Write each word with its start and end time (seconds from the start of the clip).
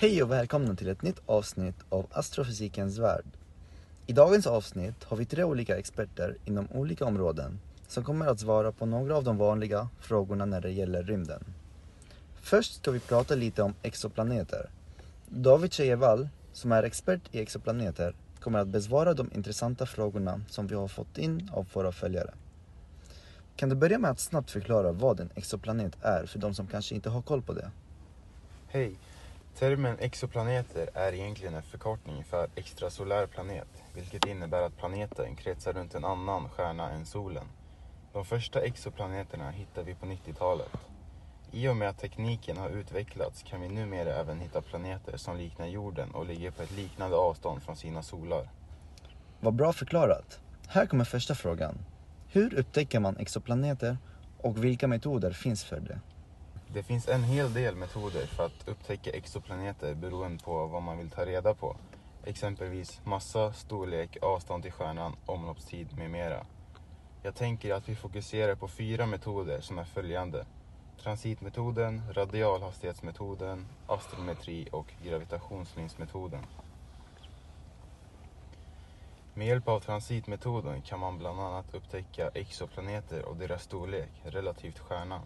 Hej 0.00 0.22
och 0.22 0.30
välkomna 0.30 0.74
till 0.74 0.88
ett 0.88 1.02
nytt 1.02 1.20
avsnitt 1.26 1.74
av 1.88 2.06
Astrofysikens 2.10 2.98
värld. 2.98 3.24
I 4.06 4.12
dagens 4.12 4.46
avsnitt 4.46 5.04
har 5.04 5.16
vi 5.16 5.24
tre 5.24 5.44
olika 5.44 5.78
experter 5.78 6.36
inom 6.44 6.68
olika 6.72 7.04
områden 7.04 7.60
som 7.88 8.04
kommer 8.04 8.26
att 8.26 8.40
svara 8.40 8.72
på 8.72 8.86
några 8.86 9.16
av 9.16 9.24
de 9.24 9.36
vanliga 9.36 9.88
frågorna 10.00 10.44
när 10.44 10.60
det 10.60 10.70
gäller 10.70 11.02
rymden. 11.02 11.44
Först 12.40 12.74
ska 12.74 12.90
vi 12.90 13.00
prata 13.00 13.34
lite 13.34 13.62
om 13.62 13.74
exoplaneter. 13.82 14.70
David 15.28 15.72
Tjejevall, 15.72 16.28
som 16.52 16.72
är 16.72 16.82
expert 16.82 17.22
i 17.32 17.40
exoplaneter, 17.40 18.14
kommer 18.40 18.58
att 18.58 18.68
besvara 18.68 19.14
de 19.14 19.30
intressanta 19.34 19.86
frågorna 19.86 20.40
som 20.48 20.66
vi 20.66 20.74
har 20.74 20.88
fått 20.88 21.18
in 21.18 21.50
av 21.54 21.66
våra 21.72 21.92
följare. 21.92 22.34
Kan 23.56 23.68
du 23.68 23.74
börja 23.74 23.98
med 23.98 24.10
att 24.10 24.20
snabbt 24.20 24.50
förklara 24.50 24.92
vad 24.92 25.20
en 25.20 25.30
exoplanet 25.34 25.96
är 26.02 26.26
för 26.26 26.38
de 26.38 26.54
som 26.54 26.66
kanske 26.66 26.94
inte 26.94 27.10
har 27.10 27.22
koll 27.22 27.42
på 27.42 27.52
det? 27.52 27.70
Hej! 28.68 28.96
Termen 29.58 29.96
exoplaneter 29.98 30.90
är 30.94 31.12
egentligen 31.12 31.54
en 31.54 31.62
förkortning 31.62 32.24
för 32.24 32.48
extrasolär 32.54 33.26
planet, 33.26 33.68
vilket 33.94 34.26
innebär 34.26 34.62
att 34.62 34.76
planeten 34.76 35.36
kretsar 35.36 35.72
runt 35.72 35.94
en 35.94 36.04
annan 36.04 36.48
stjärna 36.48 36.90
än 36.90 37.06
solen. 37.06 37.44
De 38.12 38.24
första 38.24 38.60
exoplaneterna 38.60 39.50
hittar 39.50 39.82
vi 39.82 39.94
på 39.94 40.06
90-talet. 40.06 40.70
I 41.52 41.68
och 41.68 41.76
med 41.76 41.88
att 41.88 41.98
tekniken 41.98 42.56
har 42.56 42.68
utvecklats 42.68 43.42
kan 43.42 43.60
vi 43.60 43.68
numera 43.68 44.14
även 44.14 44.40
hitta 44.40 44.62
planeter 44.62 45.16
som 45.16 45.36
liknar 45.36 45.66
jorden 45.66 46.10
och 46.10 46.26
ligger 46.26 46.50
på 46.50 46.62
ett 46.62 46.76
liknande 46.76 47.16
avstånd 47.16 47.62
från 47.62 47.76
sina 47.76 48.02
solar. 48.02 48.50
Vad 49.40 49.54
bra 49.54 49.72
förklarat. 49.72 50.40
Här 50.68 50.86
kommer 50.86 51.04
första 51.04 51.34
frågan. 51.34 51.78
Hur 52.28 52.54
upptäcker 52.54 53.00
man 53.00 53.16
exoplaneter 53.16 53.98
och 54.38 54.64
vilka 54.64 54.88
metoder 54.88 55.32
finns 55.32 55.64
för 55.64 55.80
det? 55.80 56.00
Det 56.72 56.82
finns 56.82 57.08
en 57.08 57.24
hel 57.24 57.52
del 57.52 57.76
metoder 57.76 58.26
för 58.26 58.46
att 58.46 58.68
upptäcka 58.68 59.10
exoplaneter 59.10 59.94
beroende 59.94 60.44
på 60.44 60.66
vad 60.66 60.82
man 60.82 60.98
vill 60.98 61.10
ta 61.10 61.26
reda 61.26 61.54
på. 61.54 61.76
Exempelvis 62.24 63.00
massa, 63.04 63.52
storlek, 63.52 64.16
avstånd 64.22 64.62
till 64.62 64.72
stjärnan, 64.72 65.16
omloppstid 65.26 65.98
med 65.98 66.10
mera. 66.10 66.46
Jag 67.22 67.34
tänker 67.34 67.74
att 67.74 67.88
vi 67.88 67.94
fokuserar 67.94 68.54
på 68.54 68.68
fyra 68.68 69.06
metoder 69.06 69.60
som 69.60 69.78
är 69.78 69.84
följande. 69.84 70.46
Transitmetoden, 71.02 72.02
radialhastighetsmetoden, 72.12 73.66
astrometri 73.86 74.68
och 74.72 74.92
gravitationslinsmetoden. 75.04 76.42
Med 79.34 79.46
hjälp 79.46 79.68
av 79.68 79.80
transitmetoden 79.80 80.82
kan 80.82 81.00
man 81.00 81.18
bland 81.18 81.40
annat 81.40 81.74
upptäcka 81.74 82.28
exoplaneter 82.28 83.24
och 83.24 83.36
deras 83.36 83.62
storlek 83.62 84.10
relativt 84.22 84.78
stjärnan. 84.78 85.22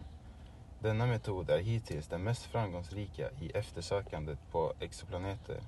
Denna 0.82 1.06
metod 1.06 1.50
är 1.50 1.58
hittills 1.58 2.08
den 2.08 2.22
mest 2.22 2.42
framgångsrika 2.42 3.30
i 3.40 3.50
eftersökandet 3.50 4.38
på 4.52 4.72
exoplaneter. 4.80 5.60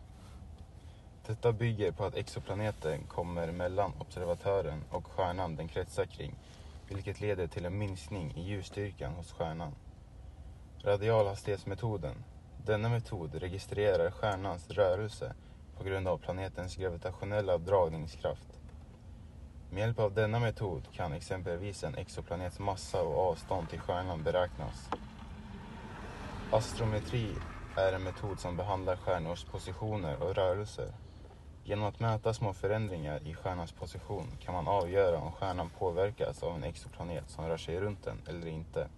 Detta 1.26 1.52
bygger 1.52 1.92
på 1.92 2.04
att 2.04 2.14
exoplaneten 2.14 3.04
kommer 3.04 3.52
mellan 3.52 3.92
observatören 4.00 4.84
och 4.90 5.06
stjärnan 5.06 5.56
den 5.56 5.68
kretsar 5.68 6.04
kring, 6.04 6.34
vilket 6.88 7.20
leder 7.20 7.46
till 7.46 7.64
en 7.64 7.78
minskning 7.78 8.32
i 8.36 8.42
ljusstyrkan 8.42 9.12
hos 9.12 9.32
stjärnan. 9.32 9.74
Radialhastighetsmetoden. 10.84 12.24
Denna 12.64 12.88
metod 12.88 13.34
registrerar 13.34 14.10
stjärnans 14.10 14.70
rörelse 14.70 15.34
på 15.78 15.84
grund 15.84 16.08
av 16.08 16.18
planetens 16.18 16.76
gravitationella 16.76 17.58
dragningskraft. 17.58 18.60
Med 19.70 19.80
hjälp 19.80 19.98
av 19.98 20.14
denna 20.14 20.38
metod 20.38 20.82
kan 20.92 21.12
exempelvis 21.12 21.84
en 21.84 21.94
exoplanets 21.94 22.58
massa 22.58 23.02
och 23.02 23.30
avstånd 23.30 23.70
till 23.70 23.80
stjärnan 23.80 24.22
beräknas. 24.22 24.90
Astrometri 26.55 27.28
är 27.77 27.92
en 27.92 28.02
metod 28.02 28.40
som 28.40 28.56
behandlar 28.56 28.96
stjärnors 28.96 29.45
positioner 29.45 30.23
och 30.23 30.34
rörelser. 30.34 30.92
Genom 31.64 31.84
att 31.84 32.01
mäta 32.01 32.34
små 32.34 32.52
förändringar 32.52 33.28
i 33.28 33.34
stjärnans 33.34 33.73
position 33.73 34.27
kan 34.40 34.55
man 34.55 34.68
avgöra 34.68 35.18
om 35.18 35.33
stjärnan 35.33 35.70
påverkas 35.78 36.42
av 36.42 36.55
en 36.55 36.64
exoplanet 36.64 37.30
som 37.30 37.48
rör 37.48 37.56
sig 37.56 37.80
runt 37.80 38.05
den 38.05 38.23
eller 38.28 38.46
inte. 38.46 38.89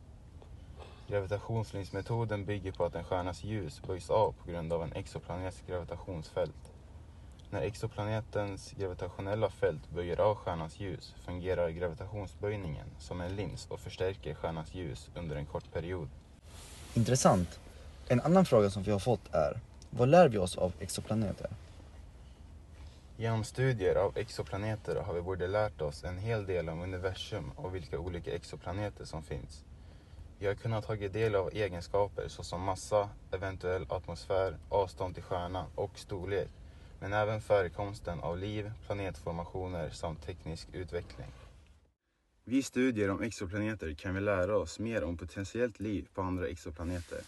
Gravitationslinsmetoden 1.08 2.44
bygger 2.44 2.72
på 2.72 2.84
att 2.84 2.94
en 2.94 3.04
stjärnas 3.04 3.44
ljus 3.44 3.82
böjs 3.86 4.10
av 4.10 4.32
på 4.32 4.50
grund 4.50 4.72
av 4.72 4.82
en 4.82 4.92
exoplanets 4.92 5.62
gravitationsfält. 5.66 6.72
När 7.50 7.60
exoplanetens 7.60 8.72
gravitationella 8.72 9.50
fält 9.50 9.90
böjer 9.90 10.20
av 10.20 10.34
stjärnans 10.34 10.80
ljus 10.80 11.14
fungerar 11.24 11.68
gravitationsböjningen 11.68 12.86
som 12.98 13.20
en 13.20 13.36
lins 13.36 13.66
och 13.66 13.80
förstärker 13.80 14.34
stjärnans 14.34 14.74
ljus 14.74 15.10
under 15.14 15.36
en 15.36 15.46
kort 15.46 15.72
period. 15.72 16.08
Intressant. 16.96 17.60
En 18.08 18.20
annan 18.20 18.44
fråga 18.44 18.70
som 18.70 18.82
vi 18.82 18.90
har 18.90 18.98
fått 18.98 19.34
är, 19.34 19.60
vad 19.90 20.08
lär 20.08 20.28
vi 20.28 20.38
oss 20.38 20.56
av 20.56 20.72
exoplaneter? 20.80 21.50
Genom 23.16 23.44
studier 23.44 23.94
av 23.94 24.18
exoplaneter 24.18 24.96
har 24.96 25.14
vi 25.14 25.20
både 25.20 25.46
lärt 25.46 25.80
oss 25.80 26.04
en 26.04 26.18
hel 26.18 26.46
del 26.46 26.68
om 26.68 26.80
universum 26.80 27.50
och 27.56 27.74
vilka 27.74 27.98
olika 27.98 28.34
exoplaneter 28.34 29.04
som 29.04 29.22
finns. 29.22 29.64
Vi 30.38 30.46
har 30.46 30.54
kunnat 30.54 30.86
ta 30.86 30.96
del 30.96 31.34
av 31.34 31.50
egenskaper 31.52 32.28
såsom 32.28 32.62
massa, 32.62 33.08
eventuell 33.32 33.86
atmosfär, 33.88 34.56
avstånd 34.68 35.14
till 35.14 35.24
stjärnan 35.24 35.66
och 35.74 35.98
storlek, 35.98 36.50
men 37.00 37.12
även 37.12 37.40
förekomsten 37.40 38.20
av 38.20 38.38
liv, 38.38 38.72
planetformationer 38.86 39.90
samt 39.90 40.26
teknisk 40.26 40.68
utveckling. 40.72 41.28
Vid 42.48 42.64
studier 42.64 43.10
om 43.10 43.22
exoplaneter 43.22 43.94
kan 43.94 44.14
vi 44.14 44.20
lära 44.20 44.56
oss 44.56 44.78
mer 44.78 45.04
om 45.04 45.16
potentiellt 45.16 45.80
liv 45.80 46.08
på 46.14 46.22
andra 46.22 46.48
exoplaneter. 46.48 47.20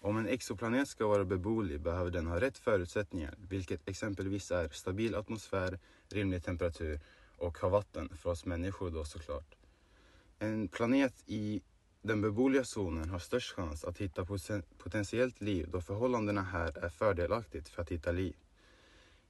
Om 0.00 0.16
en 0.18 0.28
exoplanet 0.28 0.88
ska 0.88 1.06
vara 1.06 1.24
beboelig 1.24 1.80
behöver 1.80 2.10
den 2.10 2.26
ha 2.26 2.40
rätt 2.40 2.58
förutsättningar, 2.58 3.34
vilket 3.48 3.88
exempelvis 3.88 4.50
är 4.50 4.68
stabil 4.68 5.14
atmosfär, 5.14 5.78
rimlig 6.08 6.44
temperatur 6.44 7.00
och 7.36 7.58
ha 7.58 7.68
vatten, 7.68 8.08
för 8.16 8.30
oss 8.30 8.44
människor 8.44 8.90
då 8.90 9.04
såklart. 9.04 9.54
En 10.38 10.68
planet 10.68 11.14
i 11.26 11.62
den 12.02 12.20
beboeliga 12.20 12.64
zonen 12.64 13.10
har 13.10 13.18
störst 13.18 13.56
chans 13.56 13.84
att 13.84 13.98
hitta 13.98 14.26
potentiellt 14.78 15.40
liv 15.40 15.68
då 15.70 15.80
förhållandena 15.80 16.42
här 16.42 16.78
är 16.78 16.88
fördelaktigt 16.88 17.68
för 17.68 17.82
att 17.82 17.90
hitta 17.90 18.12
liv. 18.12 18.34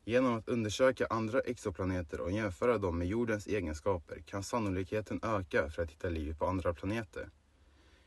Genom 0.09 0.35
att 0.35 0.49
undersöka 0.49 1.07
andra 1.11 1.41
exoplaneter 1.41 2.21
och 2.21 2.33
jämföra 2.33 2.79
dem 2.79 2.99
med 2.99 3.09
jordens 3.09 3.47
egenskaper 3.47 4.23
kan 4.27 4.43
sannolikheten 4.43 5.21
öka 5.23 5.71
för 5.71 5.83
att 5.83 5.91
hitta 5.91 6.09
liv 6.09 6.37
på 6.39 6.47
andra 6.47 6.75
planeter. 6.75 7.31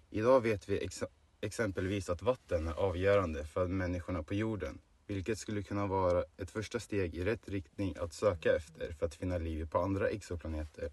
Idag 0.10 0.42
vet 0.42 0.70
vi 0.70 0.84
ex 0.84 1.04
exempelvis 1.42 2.10
att 2.10 2.22
vatten 2.22 2.68
är 2.68 2.74
avgörande 2.74 3.46
för 3.46 3.68
människorna 3.68 4.24
på 4.24 4.34
jorden, 4.34 4.80
vilket 5.08 5.40
skulle 5.40 5.64
kunna 5.64 5.88
vara 5.88 6.24
ett 6.38 6.52
första 6.52 6.80
steg 6.80 7.16
i 7.16 7.24
rätt 7.24 7.50
riktning 7.50 7.96
att 8.00 8.14
söka 8.14 8.56
efter 8.56 8.94
för 8.94 9.06
att 9.06 9.16
finna 9.16 9.38
liv 9.38 9.70
på 9.70 9.80
andra 9.80 10.10
exoplaneter. 10.10 10.92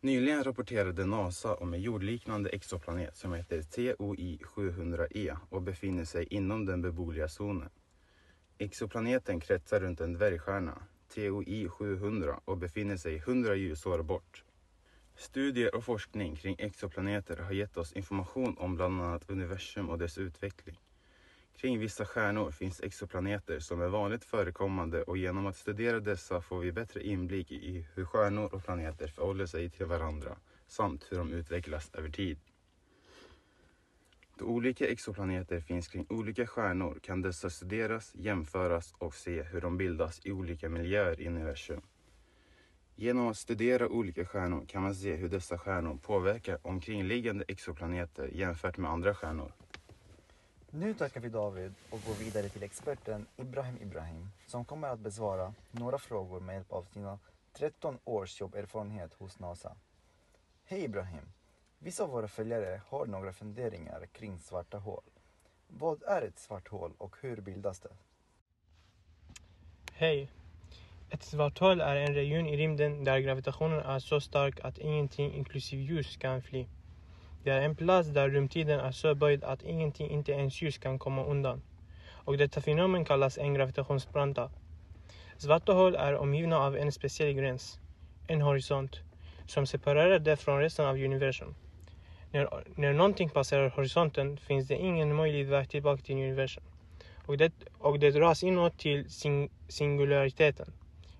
Nyligen 0.00 0.44
rapporterade 0.44 1.06
NASA 1.06 1.54
om 1.54 1.74
en 1.74 1.80
jordliknande 1.80 2.50
exoplanet 2.50 3.16
som 3.16 3.32
heter 3.32 3.62
TOI 3.62 4.40
700e 4.44 5.36
och 5.48 5.62
befinner 5.62 6.04
sig 6.04 6.26
inom 6.30 6.66
den 6.66 6.82
beboeliga 6.82 7.28
zonen. 7.28 7.70
Exoplaneten 8.58 9.40
kretsar 9.40 9.80
runt 9.80 10.00
en 10.00 10.12
dvärgstjärna, 10.12 10.82
TOI 11.14 11.68
700, 11.68 12.40
och 12.44 12.58
befinner 12.58 12.96
sig 12.96 13.16
100 13.16 13.54
ljusår 13.54 14.02
bort. 14.02 14.44
Studier 15.16 15.74
och 15.74 15.84
forskning 15.84 16.36
kring 16.36 16.56
exoplaneter 16.58 17.36
har 17.36 17.52
gett 17.52 17.76
oss 17.76 17.92
information 17.92 18.56
om 18.58 18.76
bland 18.76 19.00
annat 19.00 19.30
universum 19.30 19.90
och 19.90 19.98
dess 19.98 20.18
utveckling. 20.18 20.80
Kring 21.56 21.78
vissa 21.78 22.04
stjärnor 22.04 22.50
finns 22.50 22.80
exoplaneter 22.80 23.58
som 23.60 23.80
är 23.80 23.88
vanligt 23.88 24.24
förekommande 24.24 25.02
och 25.02 25.16
genom 25.16 25.46
att 25.46 25.56
studera 25.56 26.00
dessa 26.00 26.40
får 26.40 26.60
vi 26.60 26.72
bättre 26.72 27.06
inblick 27.06 27.52
i 27.52 27.86
hur 27.94 28.04
stjärnor 28.04 28.54
och 28.54 28.64
planeter 28.64 29.08
förhåller 29.08 29.46
sig 29.46 29.70
till 29.70 29.86
varandra 29.86 30.36
samt 30.66 31.06
hur 31.10 31.18
de 31.18 31.32
utvecklas 31.32 31.90
över 31.94 32.08
tid. 32.08 32.38
Då 34.38 34.44
olika 34.44 34.88
exoplaneter 34.88 35.60
finns 35.60 35.88
kring 35.88 36.06
olika 36.10 36.46
stjärnor 36.46 36.98
kan 37.02 37.22
dessa 37.22 37.50
studeras, 37.50 38.14
jämföras 38.14 38.94
och 38.98 39.14
se 39.14 39.42
hur 39.42 39.60
de 39.60 39.76
bildas 39.76 40.20
i 40.24 40.32
olika 40.32 40.68
miljöer 40.68 41.20
i 41.20 41.28
universum. 41.28 41.80
Genom 42.96 43.28
att 43.28 43.36
studera 43.36 43.88
olika 43.88 44.24
stjärnor 44.24 44.66
kan 44.66 44.82
man 44.82 44.94
se 44.94 45.14
hur 45.14 45.28
dessa 45.28 45.58
stjärnor 45.58 45.98
påverkar 46.02 46.58
omkringliggande 46.62 47.44
exoplaneter 47.48 48.30
jämfört 48.32 48.76
med 48.76 48.90
andra 48.90 49.14
stjärnor. 49.14 49.52
Nu 50.70 50.94
tackar 50.94 51.20
vi 51.20 51.28
David 51.28 51.74
och 51.90 52.00
går 52.06 52.14
vidare 52.14 52.48
till 52.48 52.62
experten 52.62 53.26
Ibrahim 53.36 53.76
Ibrahim 53.82 54.30
som 54.46 54.64
kommer 54.64 54.88
att 54.88 55.00
besvara 55.00 55.54
några 55.70 55.98
frågor 55.98 56.40
med 56.40 56.54
hjälp 56.54 56.72
av 56.72 56.84
sina 56.84 57.18
13 57.52 57.98
års 58.04 58.40
jobberfarenhet 58.40 59.14
hos 59.14 59.38
NASA. 59.38 59.76
Hej 60.64 60.84
Ibrahim! 60.84 61.24
Vissa 61.84 62.02
av 62.04 62.10
våra 62.10 62.28
följare 62.28 62.80
har 62.88 63.06
några 63.06 63.32
funderingar 63.32 64.06
kring 64.12 64.38
svarta 64.38 64.78
hål. 64.78 65.02
Vad 65.68 66.02
är 66.02 66.22
ett 66.22 66.38
svart 66.38 66.68
hål 66.68 66.92
och 66.98 67.16
hur 67.20 67.36
bildas 67.36 67.80
det? 67.80 67.88
Hej! 69.92 70.30
Ett 71.10 71.22
svart 71.22 71.58
hål 71.58 71.80
är 71.80 71.96
en 71.96 72.14
region 72.14 72.46
i 72.46 72.56
rymden 72.56 73.04
där 73.04 73.18
gravitationen 73.18 73.80
är 73.80 73.98
så 73.98 74.20
stark 74.20 74.60
att 74.60 74.78
ingenting 74.78 75.32
inklusive 75.34 75.82
ljus 75.82 76.16
kan 76.16 76.42
fly. 76.42 76.66
Det 77.42 77.50
är 77.50 77.60
en 77.60 77.76
plats 77.76 78.08
där 78.08 78.28
rumtiden 78.28 78.80
är 78.80 78.92
så 78.92 79.14
böjd 79.14 79.44
att 79.44 79.62
ingenting, 79.62 80.10
inte 80.10 80.32
ens 80.32 80.62
ljus 80.62 80.78
kan 80.78 80.98
komma 80.98 81.24
undan. 81.24 81.62
Och 82.10 82.38
detta 82.38 82.60
fenomen 82.60 83.04
kallas 83.04 83.38
en 83.38 83.54
gravitationsbranta. 83.54 84.50
Svarta 85.36 85.72
hål 85.72 85.94
är 85.94 86.14
omgivna 86.14 86.58
av 86.58 86.76
en 86.76 86.92
speciell 86.92 87.32
gräns, 87.32 87.78
en 88.26 88.40
horisont, 88.40 89.00
som 89.46 89.66
separerar 89.66 90.18
det 90.18 90.36
från 90.36 90.60
resten 90.60 90.86
av 90.86 90.94
universum. 90.94 91.54
När, 92.34 92.48
när 92.74 92.92
någonting 92.92 93.28
passerar 93.28 93.70
horisonten 93.70 94.36
finns 94.36 94.68
det 94.68 94.76
ingen 94.76 95.14
möjlig 95.14 95.46
väg 95.46 95.68
tillbaka 95.68 96.02
till 96.02 96.14
universum. 96.14 96.64
Och 97.26 97.36
det, 97.36 97.52
och 97.78 97.98
det 97.98 98.10
dras 98.10 98.42
inåt 98.42 98.78
till 98.78 99.10
sing, 99.10 99.50
singulariteten. 99.68 100.72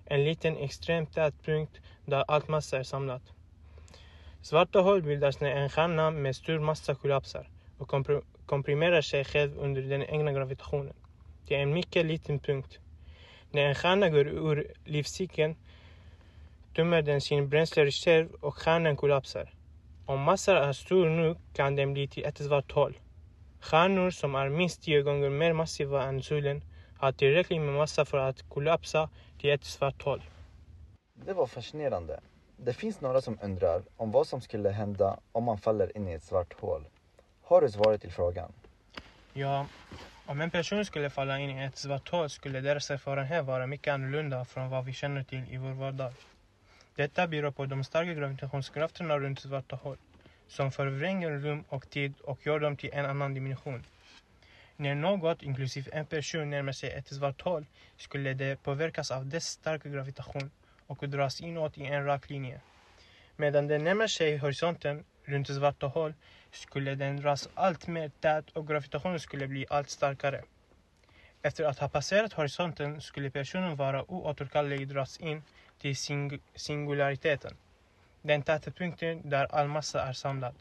En 0.05 0.23
liten 0.23 0.57
extremt 0.57 1.13
tät 1.13 1.33
punkt 1.45 1.81
där 2.05 2.23
allt 2.27 2.47
massa 2.47 2.79
är 2.79 2.83
samlat. 2.83 3.21
Svarta 4.41 4.79
hål 4.79 5.01
bildas 5.01 5.39
när 5.39 5.51
en 5.51 5.69
stjärna 5.69 6.11
med 6.11 6.35
stor 6.35 6.59
massa 6.59 6.95
kollapsar 6.95 7.49
och 7.77 7.93
komprimerar 8.45 9.01
sig 9.01 9.25
själv 9.25 9.57
under 9.57 9.81
den 9.81 10.03
egna 10.03 10.31
gravitationen. 10.31 10.93
Det 11.47 11.55
är 11.55 11.59
en 11.59 11.73
mycket 11.73 12.05
liten 12.05 12.39
punkt. 12.39 12.79
När 13.51 13.65
en 13.65 13.75
stjärna 13.75 14.09
går 14.09 14.27
ur 14.27 14.73
livscykeln 14.85 15.55
tömmer 16.75 17.01
den 17.01 17.21
sin 17.21 17.49
bränslereserv 17.49 18.29
och 18.41 18.55
stjärnan 18.55 18.97
kollapsar. 18.97 19.54
Om 20.07 20.21
massan 20.21 20.57
är 20.57 20.73
stor 20.73 21.09
nog 21.09 21.37
kan 21.53 21.75
den 21.75 21.93
bli 21.93 22.07
till 22.07 22.25
ett 22.25 22.37
svart 22.37 22.71
hål. 22.71 22.99
Stjärnor 23.59 24.11
som 24.11 24.35
är 24.35 24.49
minst 24.49 24.81
tio 24.83 25.01
gånger 25.01 25.29
mer 25.29 25.53
massiva 25.53 26.03
än 26.03 26.23
solen 26.23 26.63
har 26.97 27.11
tillräckligt 27.11 27.61
med 27.61 27.73
massa 27.73 28.05
för 28.05 28.17
att 28.17 28.49
kollapsa 28.49 29.09
till 29.39 29.49
ett 29.49 29.63
svart 29.63 30.01
hål. 30.01 30.21
Det 31.13 31.33
var 31.33 31.47
fascinerande. 31.47 32.19
Det 32.57 32.73
finns 32.73 33.01
några 33.01 33.21
som 33.21 33.39
undrar 33.41 33.83
om 33.97 34.11
vad 34.11 34.27
som 34.27 34.41
skulle 34.41 34.69
hända 34.69 35.19
om 35.31 35.43
man 35.43 35.57
faller 35.57 35.97
in 35.97 36.07
i 36.07 36.13
ett 36.13 36.23
svart 36.23 36.53
hål. 36.61 36.85
Har 37.41 37.61
du 37.61 37.69
svaret 37.69 38.01
till 38.01 38.11
frågan? 38.11 38.51
Ja, 39.33 39.65
om 40.25 40.41
en 40.41 40.51
person 40.51 40.85
skulle 40.85 41.09
falla 41.09 41.39
in 41.39 41.49
i 41.59 41.63
ett 41.63 41.77
svart 41.77 42.09
hål 42.09 42.29
skulle 42.29 42.61
deras 42.61 42.91
erfarenhet 42.91 43.45
vara 43.45 43.67
mycket 43.67 43.93
annorlunda 43.93 44.45
från 44.45 44.69
vad 44.69 44.85
vi 44.85 44.93
känner 44.93 45.23
till 45.23 45.43
i 45.49 45.57
vår 45.57 45.73
vardag. 45.73 46.13
Detta 46.95 47.27
beror 47.27 47.51
på 47.51 47.65
de 47.65 47.83
starka 47.83 48.13
gravitationskrafterna 48.13 49.19
runt 49.19 49.39
svarta 49.39 49.75
hål, 49.75 49.97
som 50.47 50.71
förvränger 50.71 51.29
rum 51.31 51.63
och 51.69 51.89
tid 51.89 52.13
och 52.23 52.45
gör 52.45 52.59
dem 52.59 52.77
till 52.77 52.89
en 52.93 53.05
annan 53.05 53.33
dimension. 53.33 53.85
När 54.75 54.95
något, 54.95 55.43
inklusive 55.43 55.91
en 55.91 56.05
person, 56.05 56.49
närmar 56.49 56.71
sig 56.71 56.91
ett 56.91 57.07
svart 57.07 57.41
hål 57.41 57.65
skulle 57.97 58.33
det 58.33 58.63
påverkas 58.63 59.11
av 59.11 59.25
dess 59.25 59.45
starka 59.45 59.89
gravitation 59.89 60.51
och 60.87 61.09
dras 61.09 61.41
inåt 61.41 61.77
i 61.77 61.85
en 61.85 62.05
rak 62.05 62.29
linje. 62.29 62.61
Medan 63.35 63.67
den 63.67 63.83
närmar 63.83 64.07
sig 64.07 64.37
horisonten 64.37 65.03
runt 65.25 65.47
svarta 65.47 65.87
hål 65.87 66.13
skulle 66.51 66.95
den 66.95 67.17
dras 67.17 67.49
allt 67.53 67.87
mer 67.87 68.11
tät 68.19 68.49
och 68.49 68.67
gravitationen 68.67 69.19
skulle 69.19 69.47
bli 69.47 69.65
allt 69.69 69.89
starkare. 69.89 70.43
Efter 71.41 71.63
att 71.63 71.79
ha 71.79 71.89
passerat 71.89 72.33
horisonten 72.33 73.01
skulle 73.01 73.29
personen 73.29 73.75
vara 73.75 74.11
oåterkallelig 74.11 74.87
dras 74.87 75.17
in 75.17 75.43
till 75.79 75.95
sing 75.95 76.39
singulariteten, 76.55 77.57
den 78.21 78.43
täta 78.43 78.71
punkten 78.71 79.29
där 79.29 79.45
all 79.45 79.67
massa 79.67 80.01
är 80.01 80.13
samlad. 80.13 80.55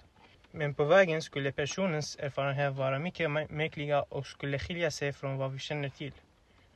Men 0.50 0.75
på 0.75 0.84
vägen 0.84 1.22
skulle 1.22 1.52
personens 1.52 2.16
erfarenhet 2.16 2.72
vara 2.72 2.99
mycket 2.99 3.31
märkliga 3.31 4.02
och 4.02 4.26
skulle 4.26 4.58
skilja 4.58 4.90
sig 4.90 5.12
från 5.12 5.37
vad 5.37 5.52
vi 5.52 5.58
känner 5.58 5.88
till. 5.88 6.12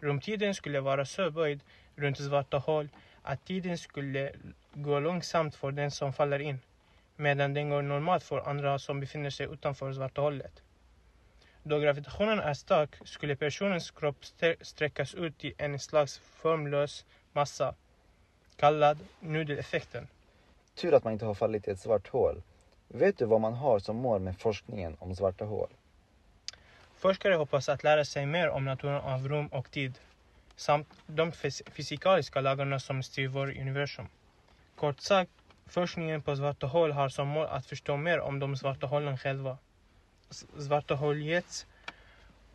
Rumtiden 0.00 0.55
skulle 0.55 0.81
vara 0.81 1.05
så 1.05 1.31
böjd 1.31 1.61
runt 1.96 2.19
svarta 2.19 2.58
hål 2.58 2.88
att 3.23 3.44
tiden 3.44 3.79
skulle 3.79 4.32
gå 4.75 5.00
långsamt 5.00 5.55
för 5.55 5.73
den 5.73 5.91
som 5.91 6.12
faller 6.12 6.38
in, 6.38 6.58
medan 7.17 7.55
den 7.55 7.70
går 7.70 7.82
normalt 7.82 8.23
för 8.25 8.49
andra 8.49 8.79
som 8.79 9.00
befinner 9.00 9.31
sig 9.31 9.46
utanför 9.46 9.93
svarta 9.93 10.20
hålet. 10.20 10.62
Då 11.62 11.79
gravitationen 11.79 12.41
är 12.41 12.55
stark 12.55 12.91
skulle 13.05 13.37
personens 13.37 13.91
kropp 13.91 14.25
sträckas 14.61 15.14
ut 15.14 15.44
i 15.44 15.55
en 15.58 15.79
slags 15.79 16.19
formlös 16.19 17.05
massa, 17.32 17.75
kallad 18.58 18.99
nudeleffekten. 19.20 20.08
Tur 20.75 20.94
att 20.94 21.05
man 21.05 21.12
inte 21.12 21.25
har 21.25 21.34
fallit 21.34 21.69
i 21.69 21.70
ett 21.70 21.81
svart 21.81 22.08
hål. 22.08 22.43
Vet 22.88 23.19
du 23.19 23.25
vad 23.25 23.40
man 23.40 23.55
har 23.55 23.78
som 23.78 23.96
mål 23.96 24.20
med 24.20 24.38
forskningen 24.38 24.96
om 24.99 25.16
svarta 25.16 25.44
hål? 25.44 25.69
Forskare 26.96 27.34
hoppas 27.34 27.69
att 27.69 27.84
lära 27.84 28.05
sig 28.05 28.26
mer 28.26 28.49
om 28.49 28.64
naturen 28.64 29.00
av 29.00 29.28
rum 29.28 29.46
och 29.46 29.70
tid 29.70 29.99
samt 30.56 30.88
de 31.06 31.32
fysikaliska 31.72 32.40
lagarna 32.40 32.81
som 32.81 33.02
styr 33.02 33.28
vår 33.28 33.60
universum. 33.60 34.06
Kort 34.76 35.00
sagt, 35.00 35.31
forskningen 35.66 36.22
på 36.22 36.37
svarta 36.37 36.66
hål 36.66 36.93
har 36.93 37.08
som 37.08 37.28
mål 37.28 37.46
att 37.46 37.66
förstå 37.66 37.96
mer 37.96 38.20
om 38.20 38.38
de 38.38 38.56
svarta 38.56 38.87
hålen 38.87 39.19
själva, 39.19 39.58
svarta 40.58 40.94
hålets 40.94 41.66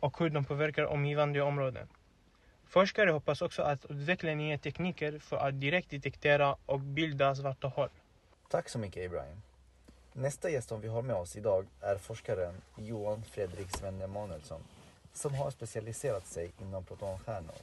och 0.00 0.18
hur 0.18 0.30
de 0.30 0.44
påverkar 0.44 0.84
omgivande 0.84 1.40
områden. 1.40 1.88
Forskare 2.74 3.10
hoppas 3.10 3.42
också 3.42 3.62
att 3.62 3.84
utveckla 3.84 4.34
nya 4.34 4.58
tekniker 4.58 5.18
för 5.18 5.36
att 5.36 5.60
direkt 5.60 5.90
detektera 5.90 6.56
och 6.66 6.80
bilda 6.80 7.34
svarta 7.34 7.68
hål. 7.68 7.88
Tack 8.48 8.68
så 8.68 8.78
mycket 8.78 9.04
Ibrahim. 9.04 9.42
Nästa 10.12 10.50
gäst 10.50 10.68
som 10.68 10.80
vi 10.80 10.88
har 10.88 11.02
med 11.02 11.16
oss 11.16 11.36
idag 11.36 11.66
är 11.80 11.96
forskaren 11.98 12.54
Johan 12.76 13.22
Fredrik 13.22 13.76
Svenne 13.76 14.04
Emanuelsson 14.04 14.60
som 15.12 15.34
har 15.34 15.50
specialiserat 15.50 16.26
sig 16.26 16.52
inom 16.60 16.84
protonstjärnor. 16.84 17.54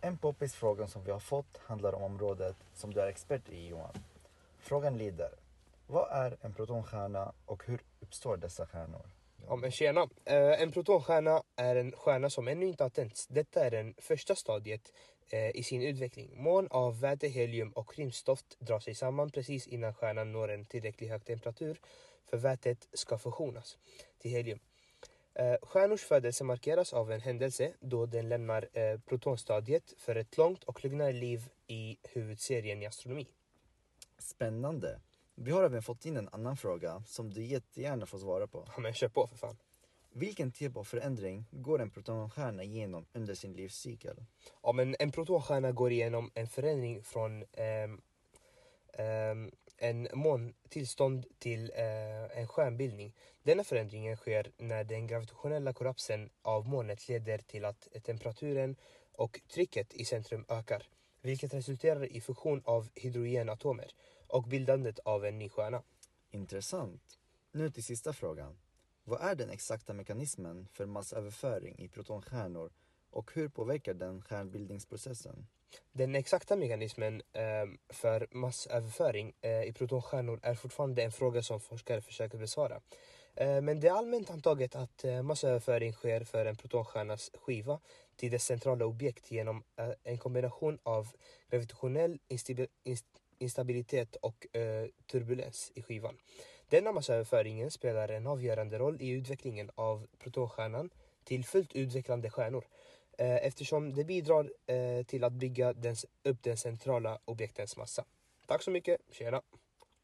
En 0.00 0.18
poppis 0.18 0.54
fråga 0.54 0.86
som 0.86 1.04
vi 1.04 1.10
har 1.10 1.20
fått 1.20 1.60
handlar 1.66 1.94
om 1.94 2.02
området 2.02 2.56
som 2.74 2.94
du 2.94 3.00
är 3.00 3.06
expert 3.06 3.48
i 3.48 3.68
Johan. 3.68 3.94
Frågan 4.58 4.98
lyder, 4.98 5.30
vad 5.86 6.10
är 6.10 6.36
en 6.40 6.52
protonstjärna 6.52 7.32
och 7.46 7.62
hur 7.66 7.80
uppstår 8.00 8.36
dessa 8.36 8.66
stjärnor? 8.66 9.19
Ja 9.46 9.56
men 9.56 9.70
tjena! 9.70 10.08
Eh, 10.24 10.62
en 10.62 10.72
protonstjärna 10.72 11.42
är 11.56 11.76
en 11.76 11.92
stjärna 11.92 12.30
som 12.30 12.48
ännu 12.48 12.66
inte 12.66 12.82
har 12.82 12.90
tänts. 12.90 13.26
Detta 13.26 13.64
är 13.64 13.70
det 13.70 13.94
första 13.98 14.34
stadiet 14.34 14.92
eh, 15.30 15.56
i 15.56 15.62
sin 15.62 15.82
utveckling. 15.82 16.42
Moln 16.42 16.68
av 16.70 17.00
väte, 17.00 17.28
helium 17.28 17.70
och 17.70 17.98
rymdstoft 17.98 18.56
drar 18.58 18.80
sig 18.80 18.94
samman 18.94 19.30
precis 19.30 19.66
innan 19.66 19.94
stjärnan 19.94 20.32
når 20.32 20.50
en 20.50 20.64
tillräckligt 20.64 21.10
hög 21.10 21.24
temperatur 21.24 21.80
för 22.30 22.36
vätet 22.36 22.88
ska 22.92 23.18
fusionas 23.18 23.78
till 24.18 24.30
helium. 24.30 24.58
Eh, 25.34 25.56
stjärnors 25.62 26.04
födelse 26.04 26.44
markeras 26.44 26.92
av 26.92 27.12
en 27.12 27.20
händelse 27.20 27.72
då 27.80 28.06
den 28.06 28.28
lämnar 28.28 28.68
eh, 28.72 29.00
protonstadiet 29.00 29.94
för 29.98 30.16
ett 30.16 30.36
långt 30.36 30.64
och 30.64 30.84
lugnare 30.84 31.12
liv 31.12 31.48
i 31.66 31.96
huvudserien 32.02 32.82
i 32.82 32.86
astronomi. 32.86 33.26
Spännande! 34.18 35.00
Vi 35.42 35.50
har 35.50 35.64
även 35.64 35.82
fått 35.82 36.06
in 36.06 36.16
en 36.16 36.28
annan 36.32 36.56
fråga 36.56 37.02
som 37.06 37.30
du 37.30 37.44
jättegärna 37.44 38.06
får 38.06 38.18
svara 38.18 38.46
på. 38.46 38.64
Ja 38.76 38.80
men 38.80 38.94
kör 38.94 39.08
på 39.08 39.26
för 39.26 39.36
fan. 39.36 39.56
Vilken 40.12 40.52
typ 40.52 40.76
av 40.76 40.84
förändring 40.84 41.44
går 41.50 41.80
en 41.80 41.90
protonstjärna 41.90 42.62
igenom 42.62 43.06
under 43.12 43.34
sin 43.34 43.52
livscykel? 43.52 44.16
Ja 44.62 44.72
men 44.72 44.96
en 44.98 45.12
protonstjärna 45.12 45.72
går 45.72 45.92
igenom 45.92 46.30
en 46.34 46.46
förändring 46.46 47.02
från 47.02 47.42
um, 47.42 48.00
um, 48.98 49.50
en 49.76 50.08
måntillstånd 50.14 51.26
till 51.38 51.70
uh, 51.70 52.38
en 52.38 52.48
stjärnbildning. 52.48 53.14
Denna 53.42 53.64
förändringen 53.64 54.16
sker 54.16 54.52
när 54.56 54.84
den 54.84 55.06
gravitationella 55.06 55.72
kollapsen 55.72 56.30
av 56.42 56.68
molnet 56.68 57.08
leder 57.08 57.38
till 57.38 57.64
att 57.64 57.88
temperaturen 58.04 58.76
och 59.12 59.40
trycket 59.54 59.94
i 59.94 60.04
centrum 60.04 60.44
ökar, 60.48 60.88
vilket 61.22 61.54
resulterar 61.54 62.12
i 62.12 62.20
fusion 62.20 62.62
av 62.64 62.88
hydrogenatomer 62.94 63.90
och 64.32 64.42
bildandet 64.42 64.98
av 64.98 65.24
en 65.24 65.38
ny 65.38 65.48
stjärna. 65.48 65.82
Intressant. 66.30 67.18
Nu 67.52 67.70
till 67.70 67.84
sista 67.84 68.12
frågan. 68.12 68.58
Vad 69.04 69.20
är 69.20 69.34
den 69.34 69.50
exakta 69.50 69.92
mekanismen 69.94 70.68
för 70.72 70.86
massöverföring 70.86 71.78
i 71.78 71.88
protonstjärnor 71.88 72.72
och 73.10 73.30
hur 73.34 73.48
påverkar 73.48 73.94
den 73.94 74.22
stjärnbildningsprocessen? 74.22 75.46
Den 75.92 76.14
exakta 76.14 76.56
mekanismen 76.56 77.22
eh, 77.32 77.66
för 77.88 78.28
massöverföring 78.30 79.32
eh, 79.40 79.62
i 79.62 79.72
protonstjärnor 79.72 80.40
är 80.42 80.54
fortfarande 80.54 81.02
en 81.02 81.12
fråga 81.12 81.42
som 81.42 81.60
forskare 81.60 82.00
försöker 82.00 82.38
besvara. 82.38 82.80
Eh, 83.34 83.60
men 83.60 83.80
det 83.80 83.88
är 83.88 83.92
allmänt 83.92 84.30
antaget 84.30 84.76
att 84.76 85.04
eh, 85.04 85.22
massöverföring 85.22 85.92
sker 85.92 86.24
för 86.24 86.46
en 86.46 86.56
protonstjärnas 86.56 87.30
skiva 87.34 87.80
till 88.16 88.30
dess 88.30 88.44
centrala 88.44 88.86
objekt 88.86 89.30
genom 89.30 89.64
en 90.02 90.18
kombination 90.18 90.78
av 90.82 91.08
gravitationell 91.50 92.18
instabilitet 93.40 94.16
och 94.16 94.56
eh, 94.56 94.86
turbulens 95.10 95.72
i 95.74 95.82
skivan. 95.82 96.16
Denna 96.68 96.92
massöverföringen 96.92 97.70
spelar 97.70 98.08
en 98.08 98.26
avgörande 98.26 98.78
roll 98.78 98.96
i 99.00 99.10
utvecklingen 99.10 99.70
av 99.74 100.06
protonstjärnan 100.18 100.90
till 101.24 101.44
fullt 101.44 101.72
utvecklande 101.72 102.30
stjärnor 102.30 102.64
eh, 103.18 103.46
eftersom 103.46 103.94
det 103.94 104.04
bidrar 104.04 104.52
eh, 104.66 105.04
till 105.06 105.24
att 105.24 105.32
bygga 105.32 105.72
dens, 105.72 106.06
upp 106.22 106.42
den 106.42 106.56
centrala 106.56 107.18
objektens 107.24 107.76
massa. 107.76 108.04
Tack 108.46 108.62
så 108.62 108.70
mycket, 108.70 109.00
tjena! 109.10 109.42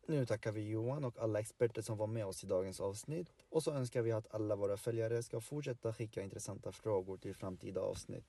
Nu 0.08 0.26
tackar 0.26 0.52
vi 0.52 0.68
Johan 0.68 1.04
och 1.04 1.18
alla 1.18 1.40
experter 1.40 1.82
som 1.82 1.98
var 1.98 2.06
med 2.06 2.26
oss 2.26 2.44
i 2.44 2.46
dagens 2.46 2.80
avsnitt 2.80 3.28
och 3.48 3.62
så 3.62 3.72
önskar 3.72 4.02
vi 4.02 4.12
att 4.12 4.34
alla 4.34 4.56
våra 4.56 4.76
följare 4.76 5.22
ska 5.22 5.40
fortsätta 5.40 5.92
skicka 5.92 6.22
intressanta 6.22 6.72
frågor 6.72 7.16
till 7.16 7.34
framtida 7.34 7.80
avsnitt. 7.80 8.26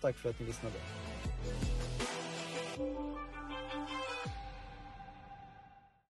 Tack 0.00 0.16
för 0.16 0.30
att 0.30 0.40
ni 0.40 0.46
lyssnade! 0.46 0.76